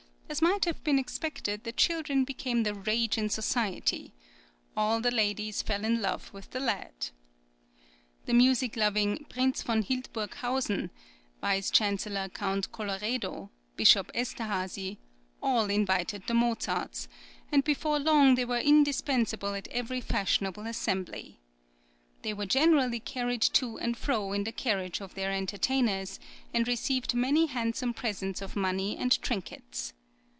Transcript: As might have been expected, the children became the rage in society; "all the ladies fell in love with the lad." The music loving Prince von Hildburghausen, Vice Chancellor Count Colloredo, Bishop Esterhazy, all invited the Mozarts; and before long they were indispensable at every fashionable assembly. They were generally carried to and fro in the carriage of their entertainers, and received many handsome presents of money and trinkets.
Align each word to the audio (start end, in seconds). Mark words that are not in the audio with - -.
As 0.31 0.41
might 0.41 0.63
have 0.63 0.81
been 0.85 0.97
expected, 0.97 1.65
the 1.65 1.73
children 1.73 2.23
became 2.23 2.63
the 2.63 2.73
rage 2.73 3.17
in 3.17 3.27
society; 3.27 4.13
"all 4.77 5.01
the 5.01 5.11
ladies 5.11 5.61
fell 5.61 5.83
in 5.83 6.01
love 6.01 6.31
with 6.33 6.51
the 6.51 6.59
lad." 6.61 7.09
The 8.27 8.33
music 8.33 8.77
loving 8.77 9.25
Prince 9.27 9.61
von 9.61 9.83
Hildburghausen, 9.83 10.89
Vice 11.41 11.69
Chancellor 11.69 12.29
Count 12.29 12.71
Colloredo, 12.71 13.49
Bishop 13.75 14.09
Esterhazy, 14.15 14.99
all 15.43 15.69
invited 15.69 16.25
the 16.27 16.33
Mozarts; 16.33 17.09
and 17.51 17.65
before 17.65 17.99
long 17.99 18.35
they 18.35 18.45
were 18.45 18.57
indispensable 18.57 19.53
at 19.53 19.67
every 19.67 19.99
fashionable 19.99 20.65
assembly. 20.65 21.41
They 22.21 22.33
were 22.33 22.45
generally 22.45 23.01
carried 23.01 23.41
to 23.41 23.77
and 23.79 23.97
fro 23.97 24.31
in 24.31 24.45
the 24.45 24.53
carriage 24.53 25.01
of 25.01 25.13
their 25.13 25.33
entertainers, 25.33 26.21
and 26.53 26.69
received 26.69 27.13
many 27.13 27.47
handsome 27.47 27.93
presents 27.93 28.41
of 28.41 28.55
money 28.55 28.95
and 28.95 29.11
trinkets. 29.21 29.91